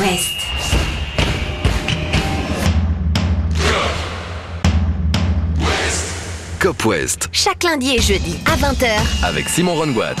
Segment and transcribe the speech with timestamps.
[0.00, 0.36] West.
[6.60, 9.24] Cop West Chaque lundi et jeudi à 20h.
[9.24, 10.14] avec Simon Rongoat.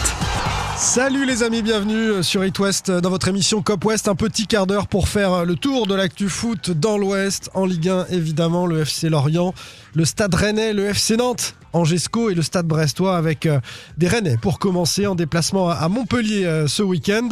[0.76, 4.08] Salut les amis, bienvenue sur It West dans votre émission Cop West.
[4.08, 7.50] Un petit quart d'heure pour faire le tour de l'actu foot dans l'Ouest.
[7.54, 9.54] En Ligue 1, évidemment, le FC Lorient,
[9.94, 13.60] le Stade Rennais, le FC Nantes, Angesco et le Stade Brestois avec euh,
[13.98, 17.28] des Rennais pour commencer en déplacement à Montpellier euh, ce week-end.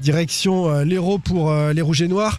[0.00, 2.38] Direction euh, l'Hérault pour les Rouges et Noirs.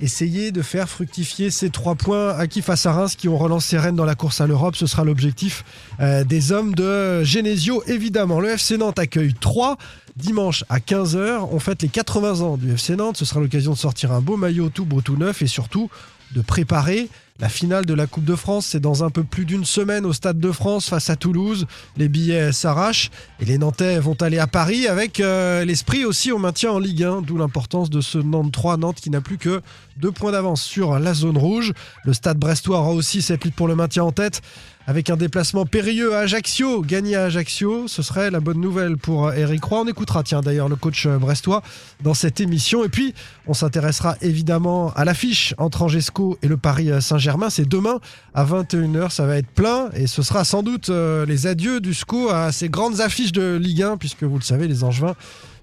[0.00, 3.94] Essayer de faire fructifier ces trois points acquis face à Reims qui ont relancé Rennes
[3.94, 4.74] dans la course à l'Europe.
[4.74, 5.64] Ce sera l'objectif
[6.00, 8.40] des hommes de Genesio, évidemment.
[8.40, 9.76] Le FC Nantes accueille 3
[10.16, 11.46] dimanche à 15h.
[11.52, 13.16] On fête les 80 ans du FC Nantes.
[13.16, 15.88] Ce sera l'occasion de sortir un beau maillot tout beau tout neuf et surtout
[16.34, 17.08] de préparer
[17.42, 18.66] la finale de la Coupe de France.
[18.66, 21.66] C'est dans un peu plus d'une semaine au Stade de France face à Toulouse.
[21.96, 23.10] Les billets s'arrachent
[23.40, 27.02] et les Nantais vont aller à Paris avec euh, l'esprit aussi au maintien en Ligue
[27.02, 27.22] 1.
[27.22, 28.76] D'où l'importance de ce Nantes 3.
[28.76, 29.60] Nantes qui n'a plus que
[29.96, 31.72] deux points d'avance sur la zone rouge.
[32.04, 34.40] Le Stade Brestois aura aussi cette lutte pour le maintien en tête
[34.86, 36.82] avec un déplacement périlleux à Ajaccio.
[36.82, 39.80] Gagner à Ajaccio, ce serait la bonne nouvelle pour Eric Roy.
[39.80, 41.62] On écoutera, tiens, d'ailleurs, le coach euh, brestois
[42.02, 42.84] dans cette émission.
[42.84, 43.14] Et puis,
[43.46, 47.31] on s'intéressera évidemment à l'affiche entre Angesco et le Paris Saint-Germain.
[47.50, 48.00] C'est demain
[48.34, 49.10] à 21h.
[49.10, 52.52] Ça va être plein et ce sera sans doute euh, les adieux du SCO à
[52.52, 55.14] ces grandes affiches de Ligue 1, puisque vous le savez, les Angevins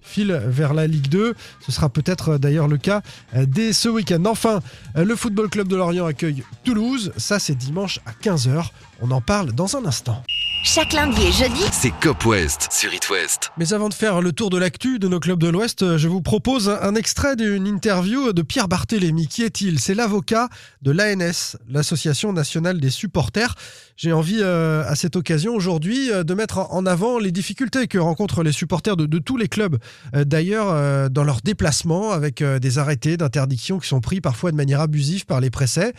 [0.02, 1.36] file vers la Ligue 2.
[1.60, 3.02] Ce sera peut-être euh, d'ailleurs le cas
[3.36, 4.24] euh, dès ce week-end.
[4.26, 4.60] Enfin,
[4.96, 7.12] le Football Club de Lorient accueille Toulouse.
[7.18, 8.66] Ça, c'est dimanche à 15h.
[9.02, 10.24] On en parle dans un instant.
[10.62, 13.52] Chaque lundi et jeudi, C'est Cop West sur It West.
[13.58, 16.22] Mais avant de faire le tour de l'actu de nos clubs de l'Ouest, je vous
[16.22, 19.28] propose un extrait d'une interview de Pierre Barthélémy.
[19.28, 19.80] Qui est-il?
[19.80, 20.50] C'est l'avocat
[20.82, 23.56] de l'ANS, l'Association nationale des supporters.
[23.96, 27.98] J'ai envie euh, à cette occasion aujourd'hui euh, de mettre en avant les difficultés que
[27.98, 29.78] rencontrent les supporters de, de tous les clubs.
[30.14, 34.52] Euh, D'ailleurs, euh, dans leurs déplacements, avec euh, des arrêtés d'interdiction qui sont pris parfois
[34.52, 35.94] de manière abusive par les préfets,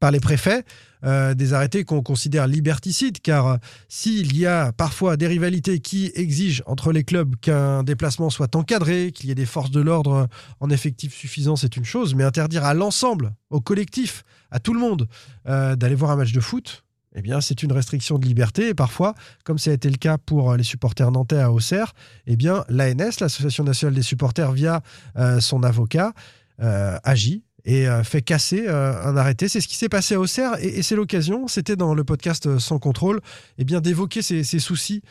[0.00, 0.64] par les préfets.
[1.04, 3.58] Euh, des arrêtés qu'on considère liberticides, car
[3.88, 9.12] s'il y a parfois des rivalités qui exigent entre les clubs qu'un déplacement soit encadré,
[9.12, 10.26] qu'il y ait des forces de l'ordre
[10.60, 14.80] en effectif suffisant, c'est une chose, mais interdire à l'ensemble, au collectif, à tout le
[14.80, 15.06] monde,
[15.48, 18.68] euh, d'aller voir un match de foot, eh bien, c'est une restriction de liberté.
[18.68, 19.14] Et parfois,
[19.44, 21.92] comme ça a été le cas pour les supporters nantais à Auxerre,
[22.26, 24.82] eh bien, l'ANS, l'Association nationale des supporters, via
[25.16, 26.12] euh, son avocat,
[26.58, 29.48] agit et euh, fait casser euh, un arrêté.
[29.48, 32.58] C'est ce qui s'est passé à Auxerre et, c'est l'occasion, c'était dans le podcast euh,
[32.58, 33.20] Sans contrôle,
[33.58, 35.02] eh d'évoquer ces, soucis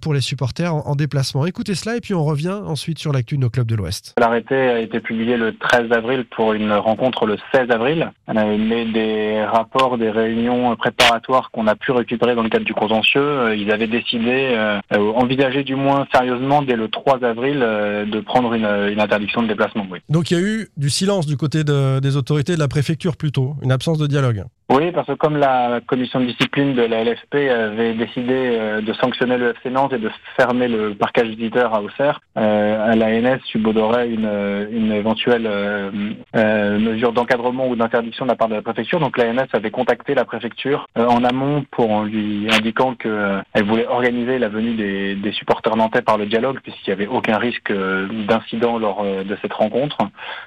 [0.00, 1.46] pour les supporters en, en déplacement.
[1.46, 4.14] Écoutez cela et puis on revient ensuite sur l'actu de nos clubs de l'Ouest.
[4.18, 8.10] L'arrêté a été publié le 13 avril pour une rencontre le 16 avril.
[8.28, 12.64] On avait mis des rapports, des réunions préparatoires qu'on a pu récupérer dans le cadre
[12.64, 13.20] du contentieux.
[13.20, 14.24] Euh, Ils avaient décidé,
[14.56, 19.00] euh, euh, envisager du moins sérieusement dès le 3 avril euh, de prendre une, une
[19.00, 19.86] interdiction de déplacement.
[19.90, 19.98] Oui.
[20.08, 23.16] Donc il y a eu du silence du côté de- des autorités de la préfecture
[23.16, 24.44] plutôt, une absence de dialogue.
[24.68, 28.92] Oui, parce que comme la commission de discipline de la LFP avait décidé euh, de
[28.94, 34.10] sanctionner le FC Nantes et de fermer le parcage visiteur à Auxerre, euh, l'ANS subodorait
[34.10, 35.90] une, euh, une éventuelle euh,
[36.34, 38.98] euh, mesure d'encadrement ou d'interdiction de la part de la préfecture.
[38.98, 44.48] Donc l'ANS avait contacté la préfecture en amont pour lui indiquant qu'elle voulait organiser la
[44.48, 49.04] venue des, des supporters nantais par le dialogue, puisqu'il n'y avait aucun risque d'incident lors
[49.04, 49.98] de cette rencontre.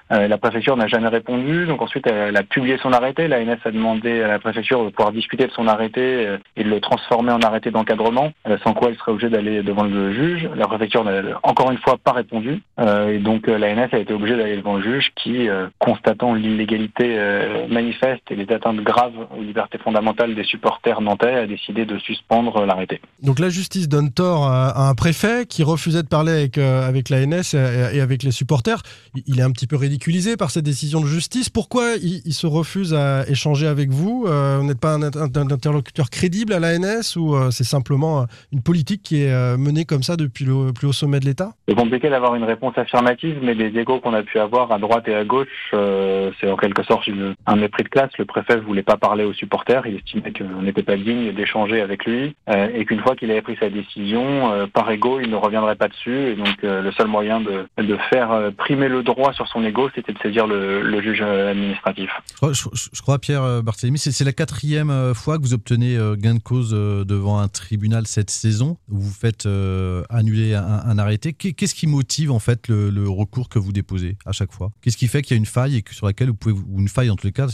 [0.09, 3.27] La préfecture n'a jamais répondu, donc ensuite elle a publié son arrêté.
[3.27, 6.69] L'ANS a demandé à la préfecture de pouvoir discuter de son arrêté euh, et de
[6.69, 10.49] le transformer en arrêté d'encadrement, euh, sans quoi elle serait obligée d'aller devant le juge.
[10.55, 14.37] La préfecture n'a encore une fois pas répondu, euh, et donc l'ANS a été obligée
[14.37, 15.47] d'aller devant le juge qui,
[15.79, 17.17] constatant l'illégalité
[17.69, 22.65] manifeste et les atteintes graves aux libertés fondamentales des supporters nantais, a décidé de suspendre
[22.65, 23.01] l'arrêté.
[23.23, 27.53] Donc la justice donne tort à, un préfet qui refusait de parler avec, avec l'ANS
[27.53, 28.81] et, avec les supporters.
[29.27, 31.49] Il, est un petit peu ridiculisé par cette décision de justice.
[31.49, 33.98] Pourquoi il se refuse à échanger avec vous?
[34.03, 38.21] Euh, Vous n'êtes pas un, un- un interlocuteur crédible à l'ANS ou euh, c'est simplement
[38.21, 41.25] euh, une politique qui est euh, menée comme ça depuis le plus haut sommet de
[41.25, 41.51] l'État?
[41.67, 45.07] C'est compliqué d'avoir une réponse affirmative, mais des échos qu'on a pu avoir à droite
[45.07, 48.11] et à gauche, euh, c'est en quelque sorte une- un mépris de classe.
[48.17, 51.81] Le préfet ne voulait pas parler aux supporters, il estimait qu'on n'était pas digne d'échanger
[51.81, 55.29] avec lui, euh, et qu'une fois qu'il avait pris sa décision, euh, par ego, il
[55.29, 56.17] ne reviendrait pas dessus.
[56.29, 59.63] Et donc euh, le seul moyen de, de faire euh, primer le droit sur son
[59.63, 62.09] ego, c'était de saisir le, le juge administratif.
[62.31, 65.95] Je crois, je- je crois, Pierre Barthélémy, c'est la quatrième euh, fois que vous obtenez
[65.97, 68.77] euh, gain de cause euh, devant un tribunal cette saison.
[68.87, 69.47] Vous vous faites
[70.09, 71.33] annuler un, arrêté.
[71.33, 74.71] Qu'est- Qu'est-ce qui motive en fait le, recours que vous déposez à chaque fois?
[74.81, 76.79] Qu'est-ce qui fait qu'il y a une faille et que sur laquelle vous pouvez, ou
[76.79, 77.47] une faille en tous les cas,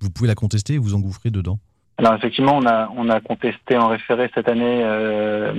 [0.00, 1.58] vous pouvez la contester et vous engouffrer dedans?
[1.98, 5.52] Alors effectivement, on a on a contesté en référé cette année euh,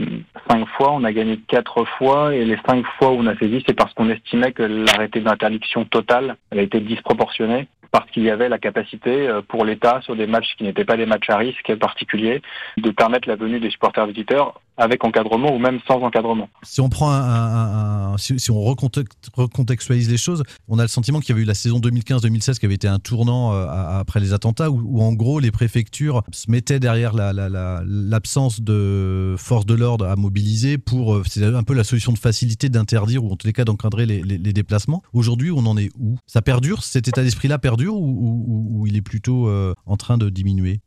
[0.50, 2.33] cinq fois, on a gagné quatre fois.
[2.33, 5.83] Et les cinq fois où on a saisi, c'est parce qu'on estimait que l'arrêté d'interdiction
[5.83, 10.27] totale avait été disproportionné parce qu'il y avait la capacité euh, pour l'État sur des
[10.27, 12.41] matchs qui n'étaient pas des matchs à risque particulier
[12.77, 16.49] de permettre la venue des supporters visiteurs avec encadrement ou même sans encadrement.
[16.63, 21.33] Si on prend un, si, on recontextualise les choses, on a le sentiment qu'il y
[21.33, 25.01] avait eu la saison 2015-2016 qui avait été un tournant euh, après les attentats où,
[25.01, 30.15] en gros les préfectures se mettaient derrière l'absence la, la, de forces de l'ordre à
[30.15, 33.53] mobiliser pour euh, c'est un peu la solution de facilité d'interdire ou en tous les
[33.53, 35.03] cas d'encadrer les, déplacements.
[35.13, 36.17] Aujourd'hui, on en est où?
[36.25, 36.83] Ça perdure?
[36.83, 40.79] Cet état d'esprit-là perdure ou, il est plutôt euh, en train de diminuer?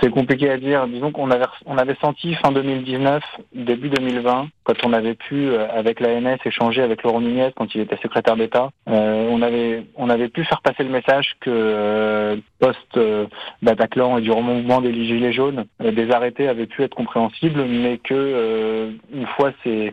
[0.00, 0.86] C'est compliqué à dire.
[0.86, 3.22] Disons qu'on avait, on avait senti fin 2019,
[3.54, 7.80] début 2020, quand on avait pu, euh, avec l'ANS, échanger avec Laurent Nunez quand il
[7.80, 12.36] était secrétaire d'État, euh, on, avait, on avait pu faire passer le message que euh,
[12.58, 17.98] post-Bataclan et du remouvement des Gilets jaunes, euh, des arrêtés avaient pu être compréhensibles, mais
[17.98, 19.92] que euh, une fois ces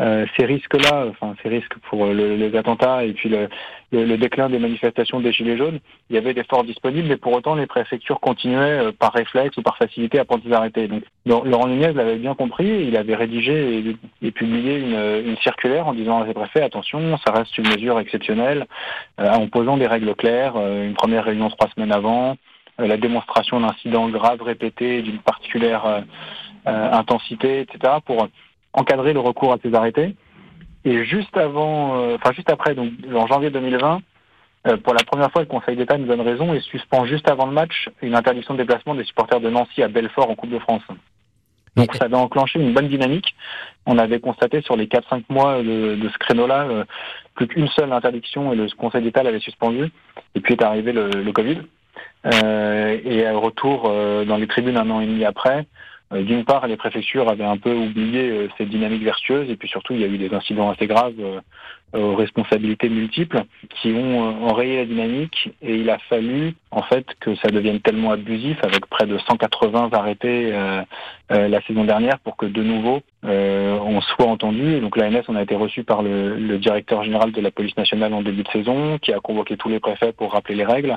[0.00, 3.48] euh, ces risques-là, enfin ces risques pour le, les attentats et puis le,
[3.92, 7.18] le, le, déclin des manifestations des Gilets jaunes, il y avait des forces disponibles, mais
[7.18, 10.88] pour autant les préfectures continuaient euh, par réflexe ou par facilité à prendre des arrêtés.
[10.88, 15.94] Donc Laurent Nunez l'avait bien compris, il avait rédigé et, publié une, une, circulaire en
[15.94, 18.66] disant à ses préfets attention, ça reste une mesure exceptionnelle,
[19.20, 22.36] euh, en posant des règles claires, euh, une première réunion trois semaines avant,
[22.80, 26.04] euh, la démonstration d'incidents graves répétés d'une particulière
[26.64, 27.94] intensité, etc.
[28.06, 28.28] pour
[28.72, 30.14] encadrer le recours à ces arrêtés.
[30.84, 34.00] Et juste avant, euh, enfin juste après, donc en janvier 2020,
[34.66, 37.46] euh, pour la première fois, le Conseil d'État nous donne raison et suspend juste avant
[37.46, 40.58] le match une interdiction de déplacement des supporters de Nancy à Belfort en Coupe de
[40.58, 40.82] France.
[41.76, 43.34] Donc ça avait enclenché une bonne dynamique.
[43.86, 46.84] On avait constaté sur les 4-5 mois de, de ce créneau-là euh,
[47.34, 49.90] plus qu'une seule interdiction et le Conseil d'État l'avait suspendu.
[50.34, 51.58] Et puis est arrivé le, le Covid.
[52.26, 55.66] Euh, et retour euh, dans les tribunes un an et demi après,
[56.20, 59.94] d'une part, les préfectures avaient un peu oublié euh, cette dynamique vertueuse, et puis surtout,
[59.94, 61.40] il y a eu des incidents assez graves euh,
[61.94, 67.34] aux responsabilités multiples qui ont enrayé la dynamique, et il a fallu en fait que
[67.36, 70.82] ça devienne tellement abusif, avec près de 180 arrêtés euh,
[71.32, 74.80] euh, la saison dernière, pour que de nouveau euh, on soit entendu.
[74.80, 78.22] Donc l'ANS, on a été reçu par le directeur général de la police nationale en
[78.22, 80.96] début de saison, qui a convoqué tous les préfets pour rappeler les règles.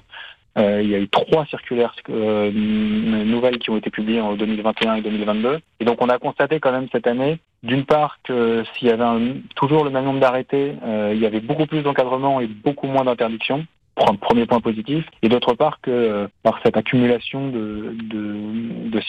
[0.57, 4.95] Euh, il y a eu trois circulaires euh, nouvelles qui ont été publiées en 2021
[4.95, 5.59] et 2022.
[5.81, 9.33] Et donc on a constaté quand même cette année, d'une part, que s'il y avait
[9.55, 13.03] toujours le même nombre d'arrêtés, euh, il y avait beaucoup plus d'encadrement et beaucoup moins
[13.03, 17.95] d'interdictions premier point positif, et d'autre part que euh, par cette accumulation de,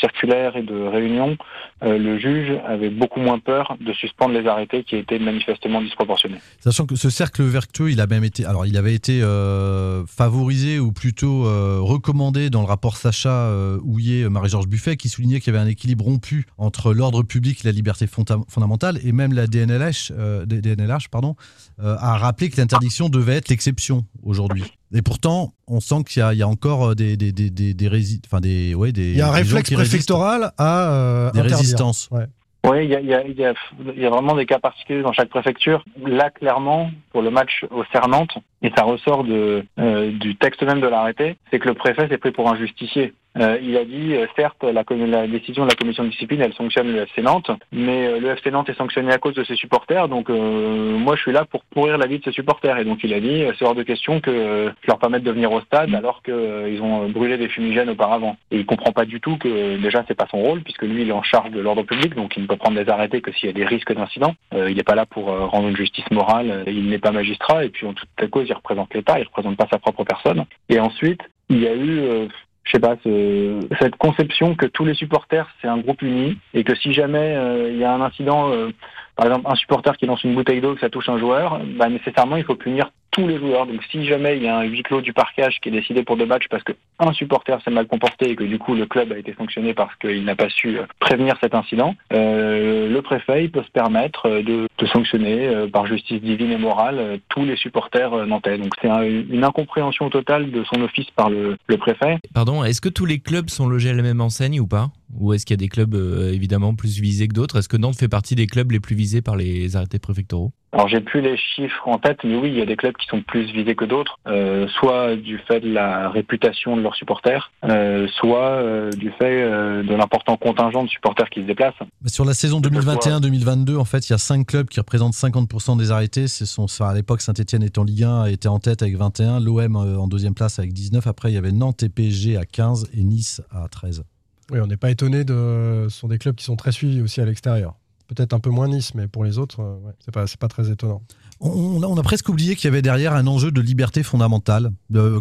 [0.00, 1.36] circulaires et de réunions,
[1.82, 6.38] euh, le juge avait beaucoup moins peur de suspendre les arrêtés qui étaient manifestement disproportionnés.
[6.60, 10.78] Sachant que ce cercle vertueux, il a même été, alors il avait été euh, favorisé
[10.78, 11.44] ou plutôt
[11.84, 13.50] recommandé dans le rapport Sacha
[13.82, 17.68] Houillet, Marie-Georges Buffet, qui soulignait qu'il y avait un équilibre rompu entre l'ordre public et
[17.68, 20.12] la liberté fondamentale, et même la DNLH,
[20.46, 21.36] DNLH pardon,
[21.78, 24.75] a rappelé que l'interdiction devait être l'exception aujourd'hui.
[24.94, 28.20] Et pourtant, on sent qu'il y, y, a encore des des des des, des, rési
[28.26, 29.10] enfin des ouais des.
[29.10, 31.58] Il y a un réflexe préfectoral à euh, des interdire.
[31.58, 32.08] résistances.
[32.12, 32.26] Ouais.
[32.68, 33.54] Oui, il y a, y, a, y, a,
[33.94, 35.84] y a vraiment des cas particuliers dans chaque préfecture.
[36.04, 40.80] Là, clairement, pour le match au Cernantes, et ça ressort de, euh, du texte même
[40.80, 43.12] de l'arrêté, c'est que le préfet s'est pris pour un justicier.
[43.38, 46.54] Euh, il a dit, euh, certes, la, la, décision de la commission de discipline, elle
[46.54, 49.56] sanctionne le FC Nantes, mais euh, le FC Nantes est sanctionné à cause de ses
[49.56, 52.78] supporters, donc euh, moi je suis là pour pourrir la vie de ses supporters.
[52.78, 55.52] Et donc il a dit, c'est hors de question que je leur permette de venir
[55.52, 58.36] au stade alors qu'ils ont brûlé des fumigènes auparavant.
[58.50, 61.08] Et il comprend pas du tout que déjà c'est pas son rôle, puisque lui il
[61.10, 63.46] est en charge de l'ordre public, donc il ne peut prendre des arrêtés que s'il
[63.46, 64.34] y a des risques d'incident.
[64.52, 67.86] il n'est pas là pour rendre une justice morale, il n'est pas magistrat, et puis
[67.86, 70.44] en toute cause il représente l'État, il représente pas sa propre personne.
[70.68, 72.28] Et ensuite, il y a eu
[72.66, 76.64] je sais pas, ce, cette conception que tous les supporters c'est un groupe uni et
[76.64, 78.70] que si jamais euh, il y a un incident, euh,
[79.16, 81.88] par exemple un supporter qui lance une bouteille d'eau que ça touche un joueur, bah,
[81.88, 83.66] nécessairement il faut punir tous les joueurs.
[83.66, 86.18] Donc si jamais il y a un huis clos du parquage qui est décidé pour
[86.18, 89.10] deux matchs parce que un supporter s'est mal comporté et que du coup le club
[89.12, 93.50] a été sanctionné parce qu'il n'a pas su prévenir cet incident, euh, le préfet il
[93.50, 97.56] peut se permettre de, de sanctionner euh, par justice divine et morale euh, tous les
[97.56, 98.58] supporters nantais.
[98.58, 102.18] Donc c'est un, une incompréhension totale de son office par le, le préfet.
[102.34, 104.88] Pardon, est-ce que tous les clubs sont logés à la même enseigne ou pas?
[105.14, 107.56] Ou est-ce qu'il y a des clubs euh, évidemment plus visés que d'autres?
[107.58, 110.52] Est-ce que Nantes fait partie des clubs les plus visés par les arrêtés préfectoraux?
[110.76, 113.06] Alors j'ai plus les chiffres en tête, mais oui, il y a des clubs qui
[113.06, 117.50] sont plus visés que d'autres, euh, soit du fait de la réputation de leurs supporters,
[117.64, 121.74] euh, soit euh, du fait euh, de l'important contingent de supporters qui se déplacent.
[122.04, 125.92] Sur la saison 2021-2022, en fait, il y a cinq clubs qui représentent 50% des
[125.92, 126.28] arrêtés.
[126.28, 130.08] Ce sont à l'époque Saint-Etienne étant Ligue 1 était en tête avec 21, l'OM en
[130.08, 131.06] deuxième place avec 19.
[131.06, 134.04] Après, il y avait Nantes et PSG à 15 et Nice à 13.
[134.50, 135.86] Oui, on n'est pas étonné de.
[135.88, 137.74] Ce sont des clubs qui sont très suivis aussi à l'extérieur.
[138.06, 140.70] Peut-être un peu moins Nice, mais pour les autres, euh, ouais, c'est pas, pas très
[140.70, 141.02] étonnant.
[141.40, 144.70] On a, presque oublié qu'il y avait derrière un enjeu de liberté fondamentale,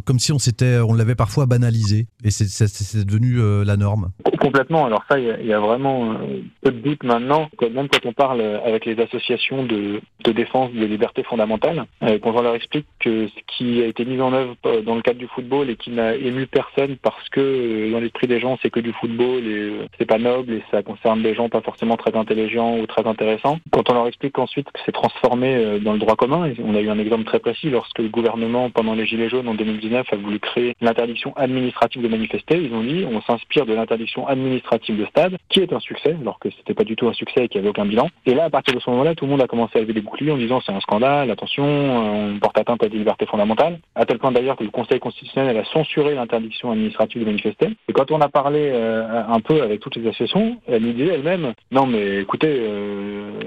[0.05, 4.12] comme si on s'était, on l'avait parfois banalisé, et c'est devenu euh, la norme.
[4.45, 4.85] Complètement.
[4.85, 7.49] Alors ça, il y a, vraiment euh, peu de doute maintenant.
[7.59, 12.43] Même quand on parle avec les associations de, défense des libertés fondamentales, euh, quand on
[12.43, 15.25] leur explique que ce qui a été mis en œuvre euh, dans le cadre du
[15.27, 18.91] football et qui n'a ému personne parce que dans l'esprit des gens c'est que du
[18.93, 22.85] football et c'est pas noble et ça concerne des gens pas forcément très intelligents ou
[22.85, 23.57] très intéressants.
[23.71, 26.89] Quand on leur explique ensuite que c'est transformé dans le droit commun, on a eu
[26.89, 30.39] un exemple très précis lorsque le gouvernement pendant les Gilets jaunes en 2019 a voulu
[30.39, 35.38] créer l'interdiction administrative de manifester, ils ont dit on s'inspire de l'interdiction administrative de stade,
[35.50, 37.68] qui est un succès, alors que c'était pas du tout un succès et qu'il n'y
[37.68, 38.10] avait aucun bilan.
[38.25, 40.01] Et là, à partir de ce moment-là, tout le monde a commencé à lever des
[40.01, 43.80] boucliers en disant c'est un scandale, attention, euh, on porte atteinte à des libertés fondamentales,
[43.96, 47.70] à tel point d'ailleurs que le Conseil constitutionnel a censuré l'interdiction administrative de manifester.
[47.88, 51.15] Et quand on a parlé euh, un peu avec toutes les associations, elle nous disait
[51.15, 53.44] elle-même non mais écoutez, euh,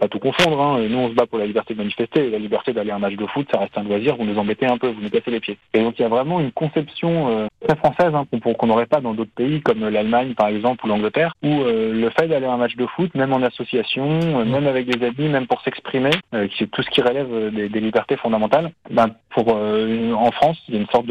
[0.00, 0.80] pas tout confondre, hein.
[0.88, 3.16] nous on se bat pour la liberté de manifester, la liberté d'aller à un match
[3.16, 5.40] de foot, ça reste un loisir, vous nous embêtez un peu, vous nous cassez les
[5.40, 5.58] pieds.
[5.74, 9.00] Et donc il y a vraiment une conception euh, très française hein, qu'on n'aurait pas
[9.00, 12.52] dans d'autres pays comme l'Allemagne par exemple ou l'Angleterre, où euh, le fait d'aller à
[12.52, 16.10] un match de foot, même en association, euh, même avec des amis, même pour s'exprimer,
[16.34, 20.30] euh, c'est tout ce qui relève euh, des, des libertés fondamentales, ben, pour euh, en
[20.32, 21.06] France, il y a une sorte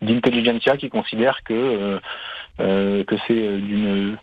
[0.00, 2.00] d'intelligentsia qui considère que
[2.58, 4.16] que c'est d'une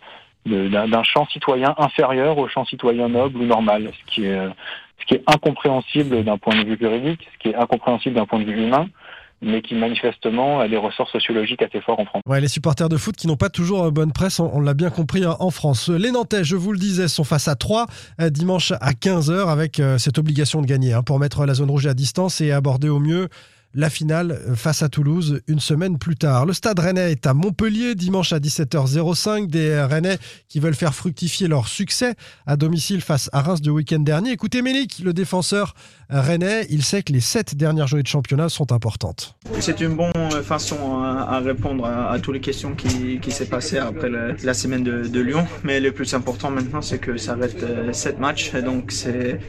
[0.46, 4.50] d'un champ citoyen inférieur au champ citoyen noble ou normal, ce qui est euh,
[5.00, 8.38] ce qui est incompréhensible d'un point de vue juridique, ce qui est incompréhensible d'un point
[8.38, 8.86] de vue humain,
[9.40, 12.22] mais qui manifestement a des ressorts sociologiques assez forts en France.
[12.26, 14.90] Ouais, les supporters de foot qui n'ont pas toujours euh, bonne presse, on, l'a bien
[14.90, 15.88] compris hein, en France.
[15.88, 17.86] Les Nantais, je vous le disais, sont face à 3
[18.30, 21.86] dimanche à 15h avec euh, cette obligation de gagner hein, pour mettre la zone rouge
[21.86, 23.28] à distance et aborder au mieux
[23.74, 26.46] la finale face à Toulouse une semaine plus tard.
[26.46, 29.46] Le stade rennais est à Montpellier dimanche à 17h05.
[29.48, 32.14] Des Rennais qui veulent faire fructifier leur succès
[32.46, 34.32] à domicile face à Reims de week-end dernier.
[34.32, 35.74] Écoutez Mélic, le défenseur
[36.10, 39.36] rennais, il sait que les sept dernières journées de championnat sont importantes.
[39.60, 44.10] C'est une bonne façon à, à répondre à, toutes les questions qui, s'est passées après
[44.10, 45.46] la semaine de, Lyon.
[45.62, 48.52] Mais le plus important maintenant, c'est que ça reste euh, sept matchs.
[48.54, 48.92] Donc,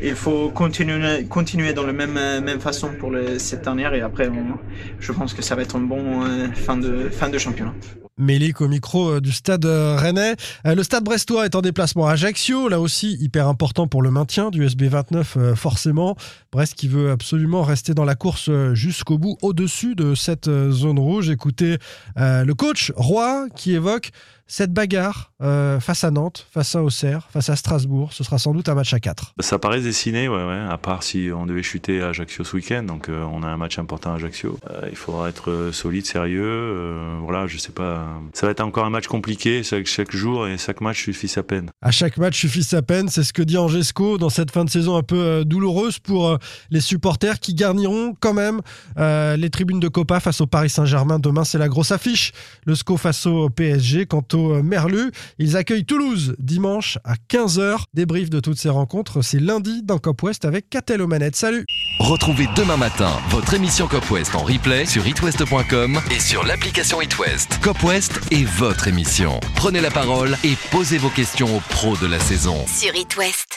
[0.01, 3.94] il faut continuer, continuer dans la même, même façon pour les sept dernières.
[4.22, 4.58] On-
[5.00, 7.74] je pense que ça va être une bonne fin de, fin de championnat.
[8.17, 10.36] Mélic au micro euh, du stade euh, rennais.
[10.67, 14.12] Euh, Le stade brestois est en déplacement à Ajaccio, là aussi hyper important pour le
[14.12, 16.15] maintien du SB 29 euh, forcément.
[16.51, 21.32] Brest qui veut absolument rester dans la course jusqu'au bout, au-dessus de cette zone rouge.
[21.32, 21.77] Écoutez
[22.15, 24.12] le coach Roy qui évoque
[24.46, 28.13] cette bagarre face à Nantes, face à Auxerre, face à Strasbourg.
[28.13, 29.34] Ce sera sans doute un match à 4.
[29.39, 32.84] Ça paraît dessiné, ouais, à part si on devait chuter à Ajaccio ce week-end.
[32.84, 34.60] Donc on a un match important à Ajaccio.
[34.91, 37.17] Il faudra être solide, sérieux.
[37.24, 38.02] voilà, je sais pas.
[38.33, 39.63] Ça va être encore un match compliqué.
[39.63, 41.69] Chaque, chaque jour et chaque match suffit sa peine.
[41.81, 44.69] À chaque match suffit sa peine, c'est ce que dit Angesco dans cette fin de
[44.69, 46.38] saison un peu euh, douloureuse pour euh,
[46.69, 48.62] les supporters qui garniront quand même
[48.98, 51.19] euh, les tribunes de Copa face au Paris Saint-Germain.
[51.19, 52.31] Demain, c'est la grosse affiche.
[52.65, 54.05] Le SCO face au PSG.
[54.05, 57.83] Quant au Merlu, ils accueillent Toulouse dimanche à 15h.
[57.93, 61.36] Débrief de toutes ces rencontres, c'est lundi dans Cop West avec Catel aux manettes.
[61.36, 61.65] Salut
[62.00, 67.60] Retrouvez demain matin votre émission Cop West en replay sur itwest.com et sur l'application itwest.
[67.62, 69.40] Cop West est votre émission.
[69.56, 72.66] Prenez la parole et posez vos questions aux pros de la saison.
[72.66, 73.54] Sur It West.